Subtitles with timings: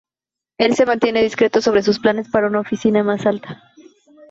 [0.57, 3.61] Él se mantiene discreto sobre sus planes para una oficina más alta.